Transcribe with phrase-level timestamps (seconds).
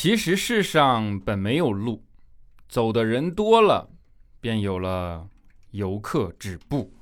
[0.00, 2.04] 其实世上本没有路，
[2.68, 3.90] 走的人多了，
[4.40, 5.26] 便有了
[5.72, 6.92] 游客止步。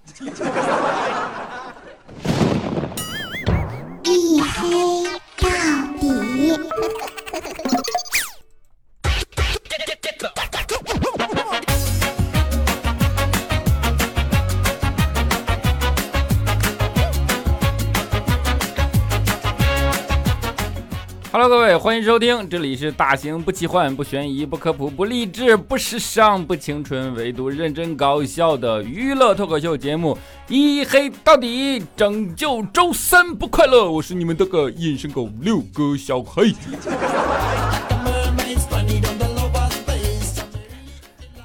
[21.79, 30.17] 欢迎收听，这里是大型不奇幻、不悬疑、不科普、不励志、不时尚、不青春，唯独认真搞笑的娱乐脱口秀节目
[30.53, 33.91] 《一黑到底》，拯救周三不快乐。
[33.91, 36.55] 我是你们的个隐身狗六哥小黑。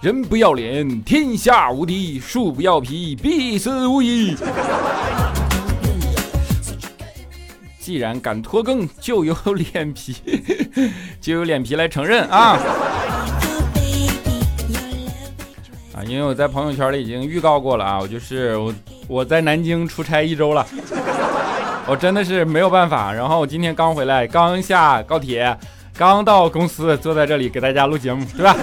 [0.02, 4.36] 人不要脸，天下无敌；树不要皮，必死无疑。
[7.91, 10.16] 既然敢拖更，就有脸皮，
[11.20, 12.58] 就有脸皮来承认啊！
[15.93, 18.74] 啊，因为我在朋友圈里已经预告过了啊，我就是我
[19.10, 20.66] 我在南京出差一周了，
[21.85, 23.12] 我真的是没有办法。
[23.12, 25.54] 然后我今天刚回来，刚下高铁，
[25.98, 28.55] 刚到公司，坐在这里给大家录节目，对吧？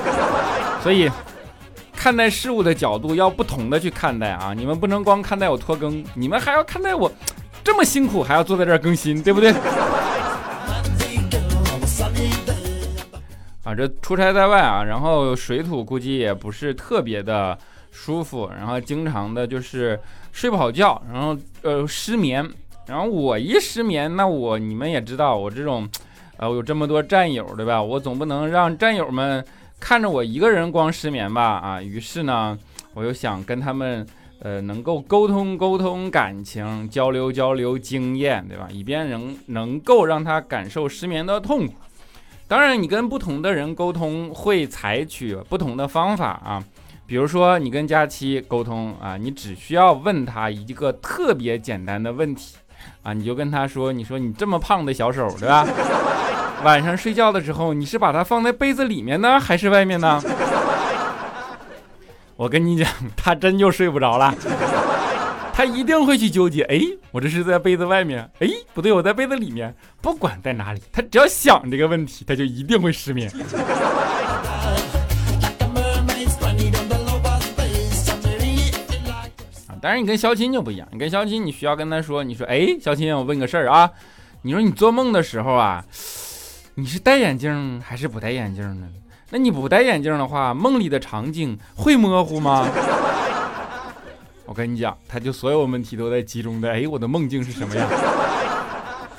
[0.83, 1.11] 所以
[1.95, 4.55] 看待事物的角度要不同的去看待啊！
[4.57, 7.13] 你们不能光看待我拖更，你们还要看待我。
[7.63, 9.53] 这么辛苦还要坐在这儿更新，对不对？
[13.65, 17.57] 啊，这出差在外啊，然后水土估计也不是特别的
[17.91, 20.01] 舒服，然后经常的就是
[20.33, 22.49] 睡不好觉，然后呃失眠，
[22.87, 25.87] 然后我一失眠，那我你们也知道我这种，
[26.39, 27.83] 呃，我有这么多战友，对吧？
[27.83, 29.45] 我总不能让战友们
[29.79, 31.43] 看着我一个人光失眠吧？
[31.59, 32.59] 啊，于是呢，
[32.95, 34.07] 我又想跟他们。
[34.41, 38.69] 呃，能够沟通沟通感情，交流交流经验，对吧？
[38.71, 41.75] 以便能能够让他感受失眠的痛苦。
[42.47, 46.63] 当然，你跟不同的人沟通会采取不同的方法啊。
[47.07, 52.57] 比如说，你跟佳期沟通啊，你只需要问他一个特别简单的问题
[53.03, 55.67] 啊，你就跟他说：“你说你这么胖的小手，对吧？
[56.65, 60.21] 晚上睡觉的时候，你是把它放在被子里面呢，还是外面呢？”
[62.39, 64.33] 我跟你讲，他真就睡不着了，
[65.53, 66.63] 他一定会去纠结。
[66.63, 69.75] 哎，我这是在被子外面，哎，不对，我在被子里面。
[70.01, 73.29] 不管在哪里，他只要想这个问题，他就一定会失眠。
[79.67, 83.91] 啊，当然你跟肖钦就不一样，你跟肖钦，你需要跟他说，你说，哎，肖钦，我问个事儿啊，
[84.43, 85.85] 你说你做梦的时候啊，
[86.77, 88.87] 你是戴眼镜还是不戴眼镜呢？
[89.31, 92.67] 那你不戴眼镜的话，梦里的场景会模糊吗？
[94.47, 97.87] 我跟你讲，他就所有问题都在集中在，哎，我的梦境是什么样？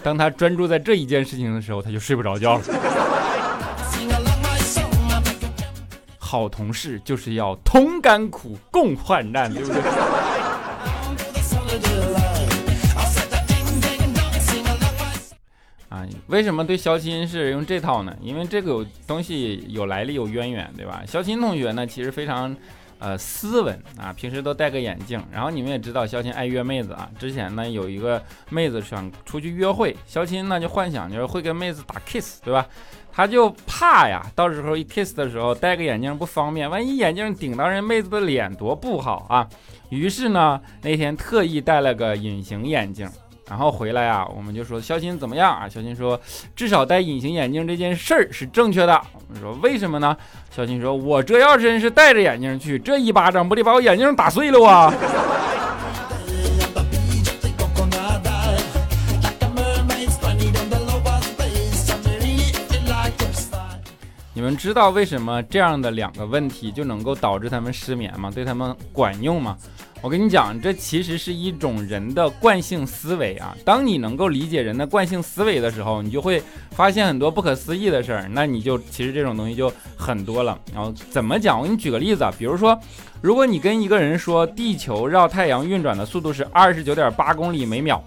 [0.01, 2.63] 当他专注在这一件事情的时候，他就睡不着觉了。
[6.17, 9.81] 好同事就是要同甘苦，共患难，对不对？
[15.89, 18.15] 啊，为什么对肖钦是用这套呢？
[18.21, 21.03] 因为这个有东西有来历有渊源，对吧？
[21.07, 22.55] 肖钦同学呢，其实非常，
[22.99, 25.19] 呃，斯文啊，平时都戴个眼镜。
[25.31, 27.09] 然后你们也知道，肖钦爱约妹子啊。
[27.17, 32.67] 之前呢，有一个妹子想出去约会，肖钦呢就幻想就是会跟妹子打 kiss，对吧？
[33.11, 39.49] 他就怕呀，到时候一 kiss 的时候戴个眼镜不方便，万一眼镜顶到人妹子的脸多不好啊。
[39.89, 43.09] 于是呢，那天特意戴了个隐形眼镜。
[43.49, 45.67] 然后回来啊，我们就说肖鑫怎么样啊？
[45.67, 46.19] 肖鑫说，
[46.55, 49.01] 至少戴隐形眼镜这件事儿是正确的。
[49.27, 50.15] 我们说为什么呢？
[50.55, 54.93] 肖鑫说，我这要真是戴着眼镜去，这一巴掌不得把我眼镜打碎了啊！
[64.31, 68.31] 你们知道为什么这样的两个问题就能够导致他们失眠吗？
[68.33, 69.57] 对他们管用吗？
[70.01, 73.53] 我跟你讲，这其实是一种人的惯性思维啊。
[73.65, 78.29] 当你能够理解人的惯性思维的时候，你就会发现很多不可思议的事儿。
[78.31, 80.57] 那你就其实这种东西就很多了。
[80.73, 81.59] 然后怎么讲？
[81.59, 82.79] 我给你举个例子啊，比如说，
[83.21, 88.01] 如果你跟一个人说地球绕太阳运转的速度是二十九点八公里每秒，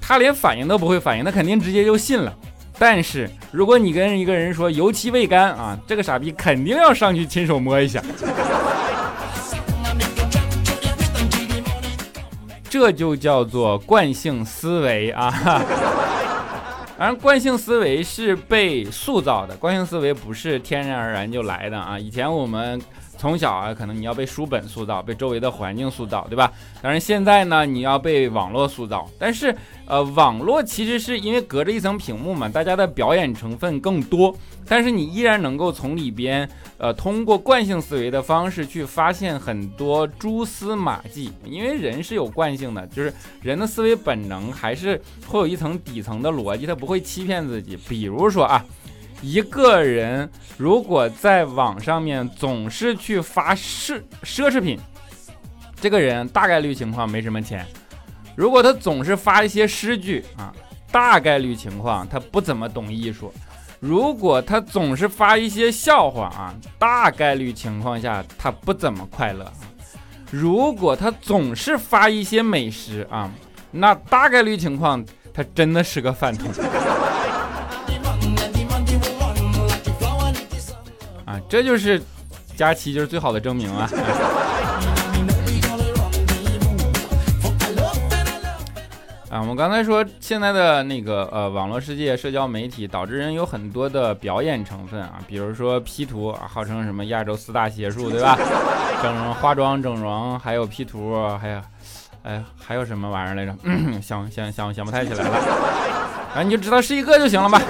[0.00, 2.34] 他连反应都不会反应，他肯定直接就信了。
[2.78, 8.02] 但是如果你跟一个人说油漆未干啊，这个傻逼肯定要上去亲手摸一下。
[12.70, 15.28] 这就叫做惯性思维啊！
[16.96, 21.98] 而，惯性思维是被塑造的，惯性思维不是天然而然就来的啊。
[21.98, 22.80] 以前我们
[23.20, 26.50] 从小啊，可能你要被书本塑造，被周围的环境塑造，对吧？
[26.80, 29.06] 当然现在呢，你要被网络塑造。
[29.18, 34.34] 但是，呃，网络其实是因为隔着一层屏幕嘛，大家的表演成分更多，
[34.66, 41.30] 但是你依然能够从里边，呃，通过惯性思维的方式去发现很多蛛丝马迹。
[41.44, 43.12] 因为人是有惯性的，就是
[43.42, 47.76] 人的思维本能还是会有一层底层的逻辑，它不会欺骗自己。
[47.86, 48.64] 比如说啊。
[49.22, 54.78] 一个人如果在网上面总是去发奢奢侈品，
[55.80, 57.60] 这个人大概率情况没什么钱；
[58.34, 60.52] 如果他总是发一些诗句啊，
[60.90, 63.30] 大概率情况他不怎么懂艺术；
[63.78, 69.44] 如果他总是发一些笑话啊，大概率情况下他不怎么快乐；
[70.30, 73.30] 如果他总是发一些美食啊，
[73.70, 76.50] 那大概率情况他真的是个饭桶。
[81.30, 82.02] 啊这就是
[82.56, 83.88] 佳期，就是最好的证明啊！
[89.30, 98.36] 啊，我们刚才说现在的那个呃网络世界、社交媒体导致人有很多的表演成分啊，比如说 P 图啊，号称什么亚洲四大邪术，对吧？
[99.00, 101.60] 整容、化妆、整容，还有 P 图，还有，
[102.24, 103.54] 哎，还有什么玩意儿来着？
[104.02, 105.36] 想想想想不太起来了。
[106.34, 107.62] 啊，你就知道是一个就行了吧？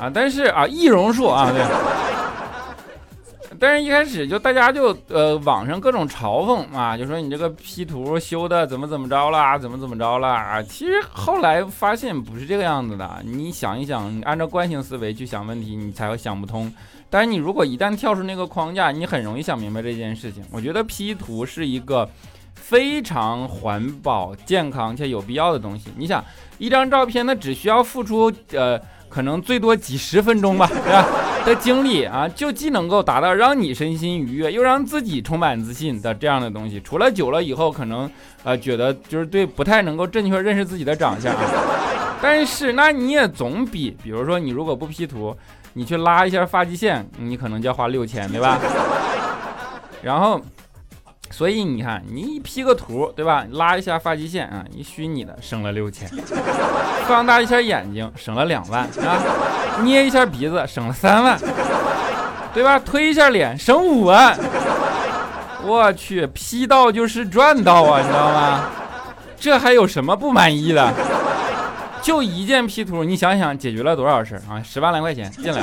[0.00, 1.62] 啊，但是啊，易容术啊，对。
[3.58, 10.62] 但是，一开始就大家就呃，网上各种嘲讽嘛，就说你这个 P 图修的怎么怎么着了，怎么怎么着了啊。
[10.62, 13.22] 其实后来发现不是这个样子的。
[13.24, 16.72] 你想一想，你按照惯性思维去想问题，你才会想不通。
[17.08, 20.44] 但是你如果一旦跳出那个框架，你很容易想明白这件事情。
[20.50, 22.08] 我觉得 P 图是一个
[22.54, 25.90] 非常环保、健康且有必要的东西。
[25.96, 26.24] 你想，
[26.58, 28.80] 一张照片，它只需要付出呃。
[29.14, 31.06] 可能最多几十分钟吧， 对吧？
[31.46, 36.80] 的经历啊，就既能够达到让你身心愉悦，又让自己充满自信的这样的东西。
[36.80, 38.10] 除了久了以后，可能
[38.42, 41.40] 呃觉得就是对不太能够正确认识自己的长相啊。
[42.20, 45.36] 但是那你也总比，比如说你如果不 P 图，
[45.74, 48.58] 你去拉一下发际线，你可能就要花六千，对吧？
[50.02, 50.40] 然后。
[51.36, 53.44] 所以你看，你一 P 个图，对吧？
[53.50, 56.08] 拉一下发际线啊，一虚拟的省了六千，
[57.08, 59.18] 放大一下眼睛省了两万啊，
[59.82, 61.36] 捏一下鼻子省了三万，
[62.54, 62.78] 对吧？
[62.78, 64.38] 推一下脸省五万，
[65.64, 68.60] 我去，P 到就是赚到啊，你知道吗？
[69.36, 70.94] 这还有什么不满意的？
[72.00, 74.62] 就一件 P 图，你想想解决了多少事啊？
[74.62, 75.62] 十万来块钱进来。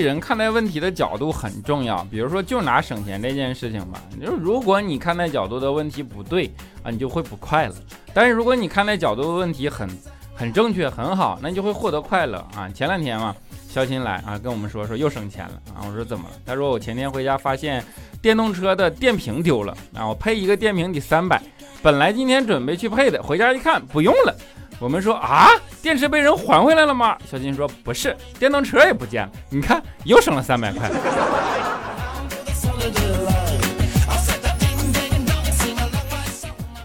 [0.00, 2.04] 人看待问题的角度很重要。
[2.10, 6.50] 比如说，就拿省钱这件事情吧，就是如果你看待角度的问题不对
[6.82, 7.74] 啊，你就会不快乐。
[8.12, 9.88] 但是如果你看待角度的问题很
[10.34, 12.68] 很正确很好，那你就会获得快乐啊。
[12.68, 13.34] 前两天嘛，
[13.68, 15.86] 肖鑫来啊跟我们说说又省钱了啊。
[15.86, 16.34] 我说怎么了？
[16.44, 17.84] 他说我前天回家发现
[18.20, 21.40] 电动车的电瓶丢了啊，我配一个电瓶得三百，
[21.82, 24.34] 本来今天准备去配的，回家一看不用了。
[24.78, 25.48] 我们说啊，
[25.82, 27.16] 电池被人还回来了吗？
[27.30, 29.32] 小金说不是，电动车也不见了。
[29.48, 30.90] 你看，又省了三百块，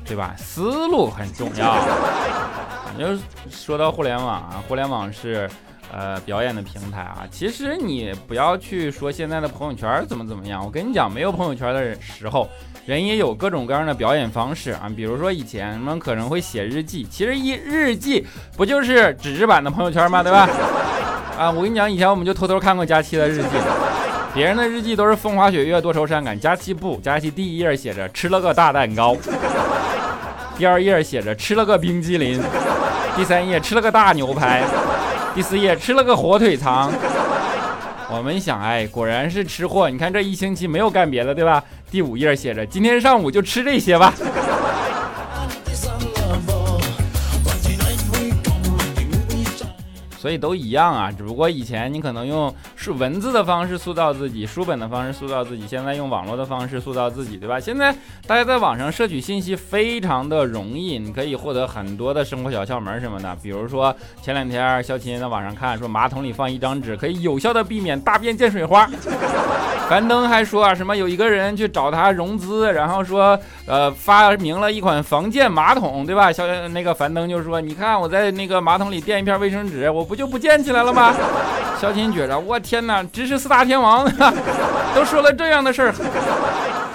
[0.05, 0.33] 对吧？
[0.37, 1.75] 思路很重要。
[2.97, 3.21] 你就
[3.51, 5.49] 说到互联网啊，互联网是
[5.91, 7.23] 呃表演的平台啊。
[7.29, 10.63] 其实你不要去说现在的朋友圈怎么怎么样。
[10.63, 12.47] 我跟你讲，没有朋友圈的时候。
[12.85, 18.23] 人也有各种各样的表演方式啊，比如说以前我们可能会写日记，其实一日记
[18.55, 20.21] 不就是纸质版的朋友圈吗？
[20.21, 20.47] 对吧？
[21.35, 23.49] 啊，我跟你讲，以前我们就偷偷看过佳期的日记，
[24.35, 29.17] 别人的日记都是风花雪月、多愁善感，佳期不，佳期第一页写着吃了个大蛋糕，
[30.55, 32.39] 第二页写着吃了个冰激凌，
[33.15, 34.61] 第三页吃了个大牛排，
[35.35, 36.89] 第四页吃了个火腿肠。
[38.09, 39.89] 我们想，哎，果然是吃货。
[39.89, 41.61] 你看这一星期没有干别的，对吧？
[41.91, 44.13] 第五页写着，今天上午就吃这些吧。
[50.25, 57.59] 所以都一样啊，只不过以前你可能用是文字的方式塑造自己，书本的方式塑造自己，现在用网络的方式塑造自己，对吧？
[57.59, 63.37] 现在大家在网上摄取信息非常的容易，你可以获得很多的生活小窍门什么的。
[63.43, 68.89] 比如说前两天肖琴在网上看，说马桶里放一张纸可以有效的避免大便溅水花。
[69.87, 76.31] 樊登还说啊，什么有一个人去找他融资，然后说呃发明了一款防溅马桶，对吧？
[76.33, 80.14] 肖那个樊登就说，你看我在那个马桶里垫一片卫生纸，我不。
[80.15, 81.13] 就不建起来了吗？
[81.79, 84.09] 小琴觉着，我天哪，直视四大天王
[84.95, 85.93] 都说了这样的事儿，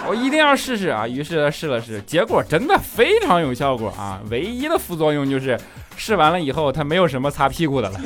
[0.08, 1.06] 我一定要试试啊！
[1.06, 4.18] 于是试了试，结果真的非常有效果啊！
[4.30, 5.58] 唯一的副作用就是
[5.96, 8.00] 试完了以后，他没有什么擦屁股的了。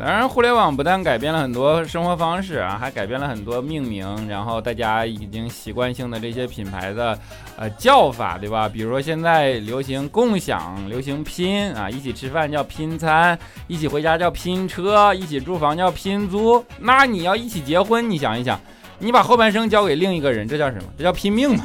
[0.00, 7.18] 当然，互联网不但改变了很多生活方式啊，还改变了很多命名，然后大家已经习惯性的这些品牌的
[7.56, 8.68] 呃叫法，对吧？
[8.68, 13.36] 比如说现在流行共享，流行拼啊，一起吃饭叫拼餐，
[13.66, 16.64] 一起回家叫拼车，一起住房叫拼租。
[16.78, 18.58] 那你要一起结婚，你想一想，
[19.00, 20.84] 你把后半生交给另一个人，这叫什么？
[20.96, 21.64] 这叫拼命嘛！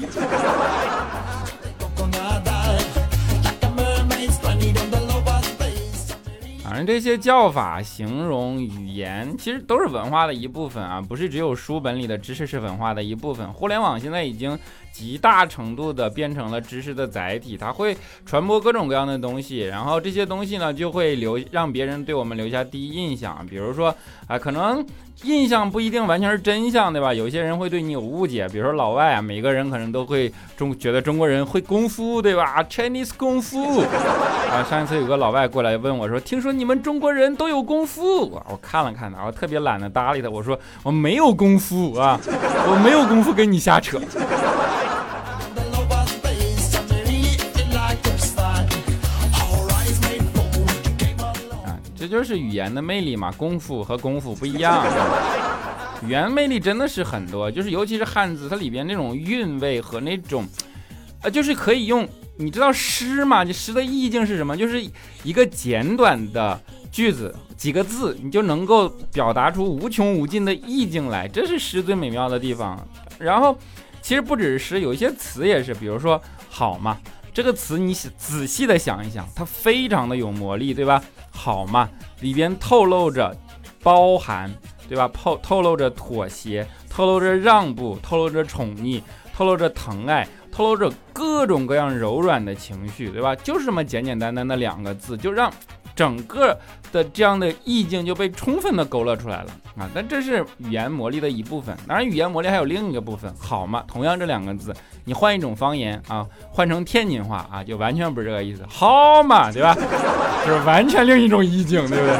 [6.63, 13.51] 反正这些叫法、形容、语言，其实都是文化的一部分啊，不是只有书本里的知识是文化的一部分。
[13.51, 14.58] 互联网现在已经
[14.93, 23.43] 极大程度的变成了知识的载体，它会传播各种各样的东西，然后这些东西呢，就会留让别人对我们留下第一印象。
[23.50, 23.93] 比如说
[24.27, 24.85] 啊，可能
[25.23, 27.12] 印象不一定完全是真相，对吧？
[27.12, 44.00] 有些人会对你有误解，比如说老外啊，每个人可能都会中觉得中国人会功夫，对吧？Chinese 功夫啊，上一次有个老外过来问我说，听说你们中国人都有功夫，我看了看他，我特别懒得搭理他，我说我没有功夫啊，我没有功夫跟你瞎扯。
[52.13, 54.86] 就是语言的魅力嘛，功夫和功夫不一样。
[56.05, 60.48] 语言魅力真的是很多，就是尤其是汉字，它里边那种韵味和那种，
[61.24, 62.08] 呃，就是可以用。
[62.38, 63.43] 你知道诗吗？
[63.43, 64.55] 你诗的意境是什么？
[64.55, 64.84] 就是
[65.24, 66.60] 一个简短的
[66.91, 72.88] 句子，几个字，你就能够表达出无穷无尽的意境来，这是诗最美妙的地方。
[73.17, 73.58] 然后，
[74.03, 76.98] 其实不只是诗，有一些词也是，比如说“好嘛”
[77.34, 81.90] 这个词，你仔细的想一想，它非常的有魔力，对吧？“好嘛”
[82.22, 83.36] 里边透露着
[83.82, 84.54] 包含，
[84.88, 85.10] 对吧？
[85.12, 89.02] 透透露着妥协，透露着让步，透露着宠溺，
[89.36, 90.28] 透露着疼爱。
[90.52, 93.36] 透露着各种各样柔软的情绪，对吧？
[93.38, 95.52] 就是这么简简单单的两个字，就让
[95.95, 96.57] 整个
[96.91, 99.47] 的这样的意境就被充分的勾勒出来了
[99.77, 99.89] 啊！
[99.93, 101.75] 但这是语言魔力的一部分。
[101.88, 103.83] 当然，语言魔力还有另一个部分，好嘛？
[103.88, 104.73] 同样这两个字，
[105.05, 109.75] 你换一种方言啊，换成天津话啊，就完全不是这个意思，好嘛，对吧？
[110.45, 112.17] 就是完全另一种意境，对不对？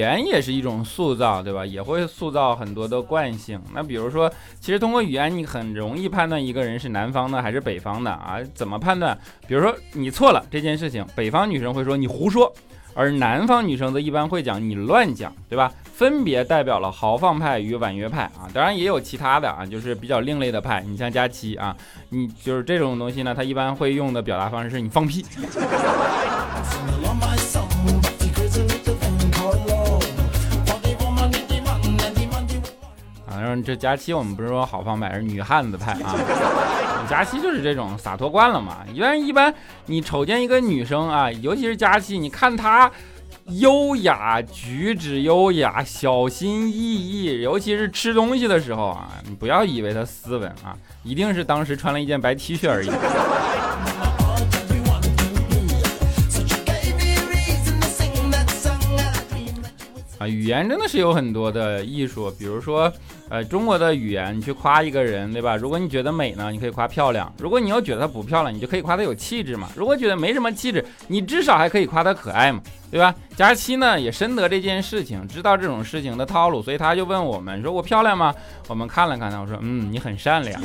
[0.00, 1.66] 语言也是一种塑造，对吧？
[1.66, 3.60] 也会塑造很多的惯性。
[3.74, 8.38] 那比如说，其实通过语言，你很容易判断一个人是南方的还是北方的啊？
[8.54, 9.18] 怎么判断？
[9.46, 12.50] 比如说你错了这件事情，北方女生会说你胡说，
[12.94, 15.70] 而南方女生则一般会讲你乱讲，对吧？
[15.92, 18.48] 分别代表了豪放派与婉约派啊。
[18.54, 20.80] 当然也有其他的啊，就是比较另类的派。
[20.80, 21.76] 你像佳期啊，
[22.08, 25.22] 你就是这种东西呢，他一般会用的表达方式是你放屁。
[33.62, 36.14] 这佳期我们不是说好方派，是女汉子派啊。
[37.08, 38.78] 佳期就是这种洒脱惯了嘛。
[38.92, 39.52] 一般一般
[39.86, 42.90] 你瞅见一个女生啊，尤其是佳期，你看她
[43.46, 52.90] 优雅，举止优雅，小心翼翼，尤其是吃东西的时候啊，你不要以为她斯文啊，一定是当时穿了一件白 T 恤而已。
[60.20, 62.92] 啊，语言真的是有很多的艺术，比如说，
[63.30, 65.56] 呃，中国的语言，你去夸一个人，对吧？
[65.56, 69.70] 如果你觉得美呢，你可以夸漂亮；如果你要觉得她不漂亮，你就可以夸她有气质嘛。
[69.74, 72.60] 如果觉得没什么气质，你至少还可以夸她可爱嘛，
[72.90, 73.14] 对吧？
[73.34, 78.34] 佳期呢也深得这件事情，知道这种事情的套路，所以他就问我们说：“我漂亮吗？”
[78.68, 80.60] 我们看了看他，我说：“嗯，你很善良。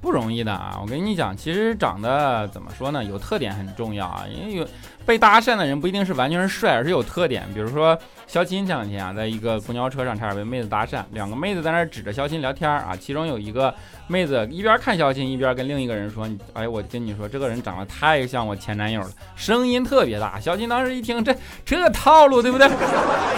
[0.00, 4.66] 不容易的啊，我跟你讲，其实长得怎么说呢，有特点很重要啊，因为有
[5.06, 7.46] 被搭讪的人不一定是完全是帅，而是有特点。
[7.52, 13.74] 比如说肖钦前两天啊，在一个公交车上差点被妹子搭讪，两个妹子在那指着肖钦聊天啊，其中有一个
[14.06, 21.36] 妹子一边看肖钦一边跟另一个人说：“哎，我跟你说，这个人长得太像我前男友了，声音特别大。”肖钦当时一听，这
[21.66, 22.66] 这套路对不对？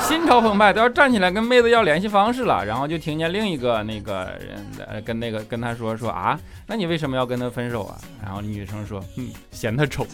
[0.00, 2.64] 心潮澎湃，都要站起来跟妹子要联系方式了。
[2.64, 6.38] 然后就听见另一个那个人跟那个跟他说说啊。
[6.68, 7.98] 那你为什么要跟他分手啊？
[8.22, 10.06] 然后女生说，嗯，嫌他丑。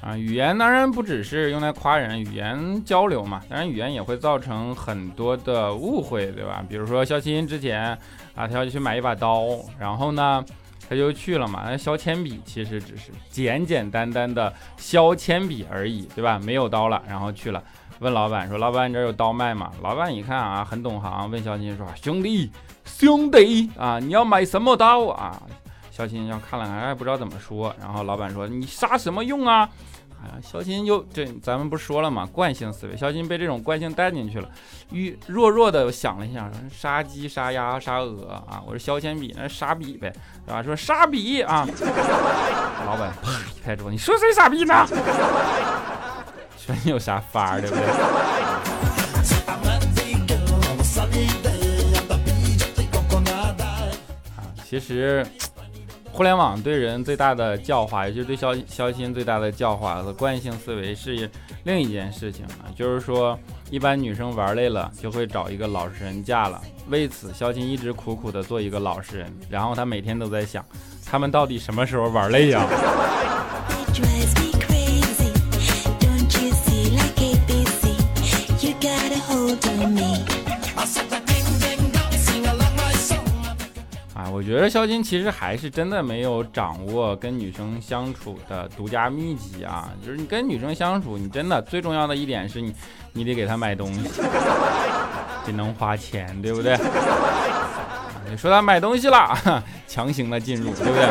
[0.00, 6.64] 啊，语言当然不只是用来夸人，语言交流嘛，当然语言也会造成很多的误会，对吧？
[6.68, 7.96] 比如说肖钦之前
[8.34, 9.44] 啊，他要去买一把刀，
[9.78, 10.44] 然后呢。
[10.92, 11.62] 他就去了嘛。
[11.64, 16.38] 那削铅笔其实只是简简单单的削铅笔而已，对吧？
[16.38, 17.62] 没有刀了，然后去了，
[18.00, 22.50] 问老板说：“老板，你这有刀卖吗？”老板一看啊，很懂行，问肖钦说：“兄弟，
[22.84, 25.42] 兄弟啊，你要买什么刀啊？”
[25.90, 27.74] 肖钦要看了看，哎，不知道怎么说。
[27.80, 29.66] 然后老板说：“你杀什么用啊？”
[30.22, 32.28] 啊，肖金又这，咱们不是说了吗？
[32.32, 34.48] 惯性思维，肖金被这种惯性带进去了，
[34.92, 40.12] 欲弱弱的想了一下，杀鸡、杀鸭、杀鹅啊，我说削铅笔，那杀笔呗，
[40.46, 40.62] 是吧？
[40.62, 41.66] 说杀笔啊，
[42.86, 44.86] 老板啪一拍桌，你说谁傻逼呢？
[46.56, 47.84] 说你有啥法儿，对不对？
[54.36, 55.26] 啊，其实。
[56.12, 61.28] 互联网对人最大的教化，也就是对肖肖鑫最大的教化和惯性思维是
[61.64, 63.36] 另一件事情啊，就是说，
[63.70, 66.60] 一般女生玩累了就会找一个老实人嫁了。
[66.88, 70.62] 为此，肖鑫一直苦苦的做一个老实人，然后他每天都在想，
[71.06, 72.62] 他们到底什么时候玩累呀？
[84.32, 89.92] 我觉得肖金其实还是真的没有掌握跟女生相处的独家秘籍啊！
[90.04, 92.74] 就是你跟女生相处，你真的最重要的一点是你，
[93.12, 94.22] 你得给她买东西，
[95.44, 96.74] 得能花钱，对不对？
[98.30, 101.06] 你说他买东西了，强行的进入，对不对？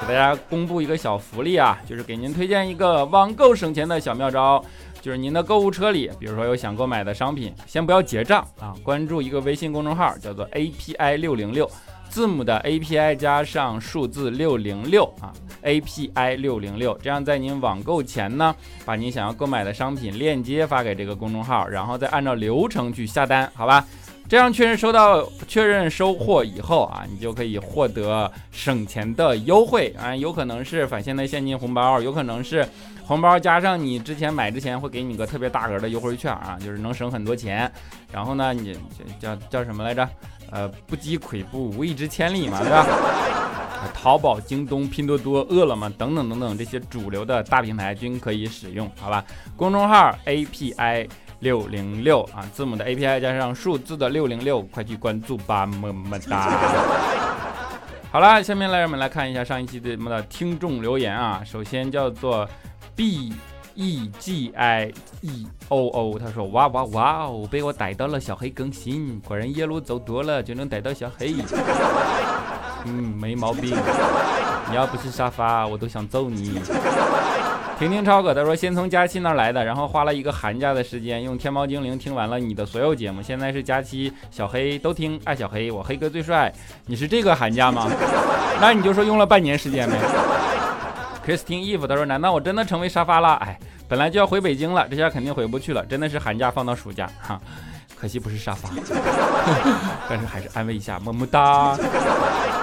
[0.00, 4.64] 给大家公布一个小福利啊，就是给您推荐一个网购省钱的小妙招，
[5.02, 11.70] 就是您的购物车里，比如说有想购买的商品，先不要结账啊，关注一个微信公众号，叫做 API 六零六。
[12.10, 23.86] 字母的 API 加上数字六零六啊，API 六零六，这样在您网购前呢，把您想要购买的商品链接发给这个公众号，然后再按照流程去下单，好吧？
[24.28, 32.64] 这样确认收到、确认收货以后啊，你就可以获得省钱的优惠啊，有可能是返现的现金红包，有可能是
[33.10, 37.68] 红包加上你之前买之前会给你个特别大额的优惠券啊，就是能省很多钱。
[38.12, 38.78] 然后呢，你
[39.18, 40.08] 叫叫什么来着？
[40.52, 42.86] 呃，不积跬步，无以至千里嘛，对吧？
[43.92, 49.24] 淘宝、京东、拼多多、饿了么等等等等这些主流的大平台均可以使用，好吧？
[49.56, 51.08] 公众号 API
[51.40, 56.48] 六零六啊，字母的 API 加上数字的六零六，快去关注吧，么么哒。
[58.12, 62.48] 好了，下面来让我们来看一下上一期的什么的听众留言啊，首先叫做
[63.00, 63.32] B。
[63.76, 71.34] e g i e o o，他说哇哇哇哦，被我逮到了小黑更新，果然夜路走多了就能逮到小黑。
[72.84, 73.74] 嗯，没毛病。
[74.68, 76.60] 你要不是沙发，我都想揍你。
[77.78, 86.52] 婷婷超哥，他说先从佳期那来的，然后花了一个寒假的时间用天猫精灵听完了你的所有节目，现在是佳期、小黑都听，爱小黑，我黑哥最帅。
[86.84, 87.88] 你是这个寒假吗？
[88.60, 89.96] 那你就说用了半年时间呗。
[91.24, 93.34] Christine Eve，他说难道我真的成为沙发了？
[93.36, 93.58] 哎。
[93.88, 95.84] 本来就要回北京了，这下肯定回不去了。
[95.84, 97.40] 真的是寒假放到暑假哈，
[97.98, 98.70] 可惜不是沙发，
[100.08, 101.76] 但是还是安慰一下，么么哒。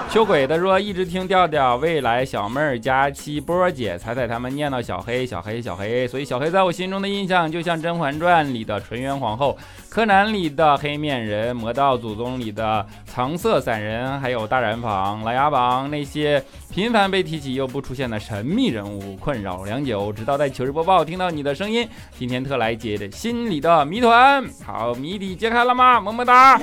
[0.10, 9.56] 秋鬼的说一直听调调，未来小妹儿、佳期、波姐、彩彩他们念叨小黑、小黑、小黑，所以小黑在我心中的印象就像《甄嬛传》里的纯元皇后，
[9.92, 24.44] 《柯南》里的黑面人，《魔道祖宗》里的藏色散人，还有大染坊、琅琊榜那些频繁被提起又不出现的神秘人物，困扰良久，直到在糗事播报听到你的声音，今天特来解的心里的谜团。
[24.66, 26.00] 好，谜底揭开了吗？
[26.00, 26.60] 么么哒。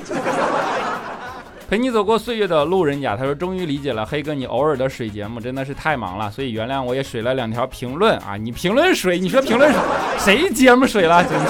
[1.75, 8.37] 陪你走过岁月的路人甲，他说终于理解了黑哥，你偶尔的水节目真的是太忙了，所以原谅我也水了两条评论啊！
[8.37, 9.75] 你评论水，你说评论
[10.17, 11.25] 谁节目水了？
[11.25, 11.47] 真是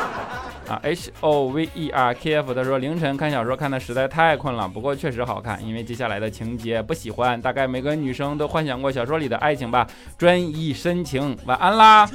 [0.72, 9.86] 啊！H O V E R K F，他说凌晨看小说看的实在太困了，不过确实好看，因为接下来的情节不喜欢，大概每个女生都幻想过小说里的爱情吧，
[10.16, 11.36] 专一深情。
[11.44, 12.08] 晚安啦！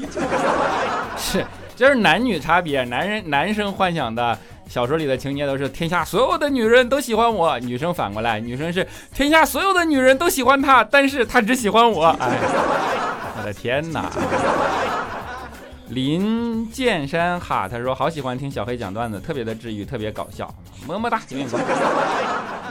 [1.15, 1.45] 是，
[1.75, 4.35] 这是男女差别，男人男生幻想的。
[4.71, 12.05] 小说里的情节都是天下所有的女人都喜欢我，女生反过来，女生是天下所有的女人都喜欢他，但是他只喜欢我。
[12.21, 12.37] 哎，
[13.37, 14.09] 我的天哪！
[15.89, 20.49] 林剑山哈，他说好喜欢听小黑讲段子，特别的治愈，特别搞笑，
[20.87, 21.61] 么么哒，九点光。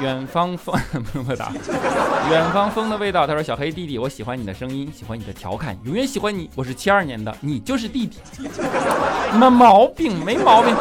[0.00, 0.74] 远方风，
[1.12, 1.52] 么么哒。
[2.30, 6.48] 远方风的味道，他说小黑弟弟，我喜欢你的声音，喜欢你的调侃，永远喜欢你。
[6.54, 8.16] 我是七二年的，你就是弟弟，
[9.34, 10.74] 没毛病，没毛病。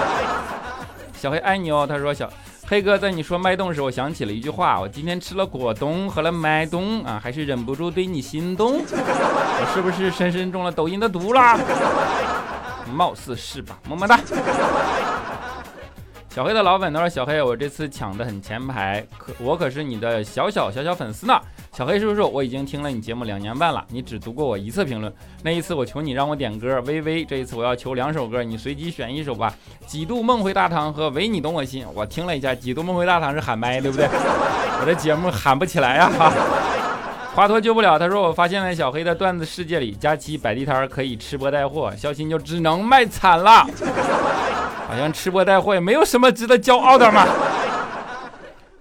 [1.19, 2.31] 小黑爱你哦，他说小
[2.65, 11.59] 黑哥在你说脉动时，我想起了一句话，我今天吃了果冻，喝了脉动啊，还是忍不住对你心动， 我是不是深深中了抖音的毒啦？
[12.93, 14.17] 貌似是吧，么么哒。
[16.29, 21.37] 小黑的老粉他说小黑，我这次抢的很前排，可我可是你的小小小小粉丝呢。
[21.71, 27.23] 小黑叔叔，我已经听了你节目两年半了，你只读过我一次评论，那一次我求你让我点歌，微微。
[27.23, 29.53] 这一次我要求两首歌，你随机选一首吧。
[29.87, 31.85] 几度梦回大唐和唯你懂我心。
[31.93, 34.07] 我听了一下，几度梦回大唐是喊麦，对不对？
[34.81, 36.09] 我这节目喊不起来呀。
[37.33, 43.65] 华佗救不了，他说我发现了小黑的段子世界里，佳期摆地摊可以吃播带货，肖鑫就只能卖惨了。
[44.89, 47.25] 好像吃播带货也没有什么值得骄傲的嘛。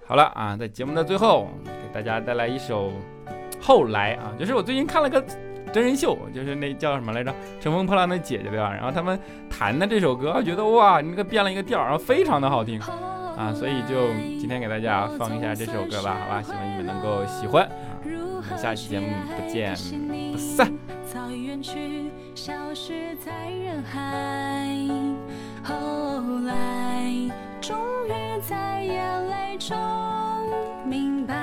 [0.07, 2.89] 好了啊，在节目的最后，给大家带来一首
[3.59, 5.23] 《后来》啊，就是我最近看了个
[5.71, 8.71] 真人秀，就是那叫什么来着，《乘风破浪的姐姐》对吧？
[8.73, 12.79] 然后他们弹的这首歌，觉得哇，你那个变了一个调，然后非常的好听
[13.37, 16.41] 啊，所以就今天给大家放一下这首歌吧，好吧？
[16.41, 17.71] 希望你们能够喜欢啊。
[18.03, 19.75] 我们下期节目不见
[20.31, 20.71] 不散。
[21.05, 24.67] 早已远去，消失在人海
[25.63, 25.75] 后
[26.45, 27.11] 来，
[27.61, 29.77] 终于在眼泪中
[30.85, 31.35] 明白，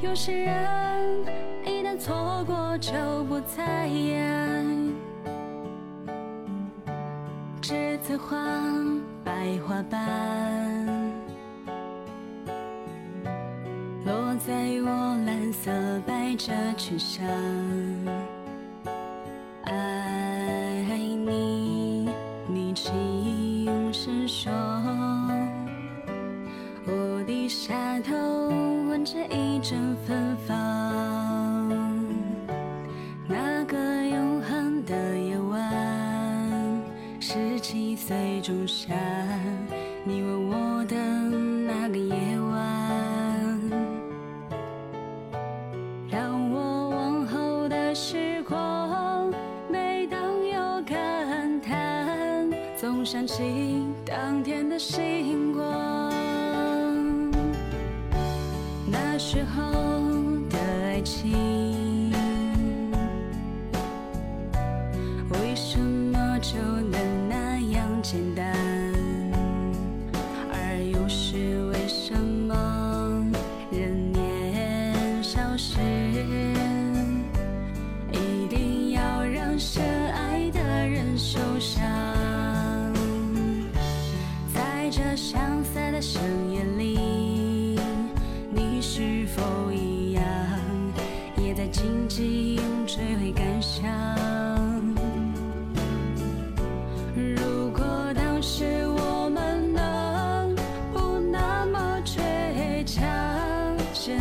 [0.00, 1.24] 有些人
[1.64, 2.92] 一旦错过就
[3.24, 4.64] 不再爱。
[7.62, 8.36] 栀子花，
[9.24, 11.12] 白花瓣，
[14.04, 15.70] 落在我蓝色
[16.06, 17.24] 百褶裙上。
[38.44, 38.94] 仲夏
[40.04, 43.60] 你吻我的那个夜晚
[46.10, 49.32] 让我往后的时光
[49.66, 56.12] 每当有感叹总想起当天的星光。
[58.86, 59.72] 那时候
[60.50, 61.32] 的爱情
[68.04, 68.43] 简单？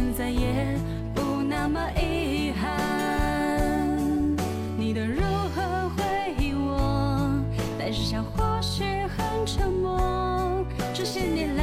[0.05, 0.77] 现在也
[1.15, 2.77] 不那么遗憾。
[4.77, 5.21] 你的如
[5.55, 6.03] 何回
[6.37, 7.41] 忆我，
[7.79, 10.65] 但是想或许很沉默。
[10.93, 11.62] 这些年来。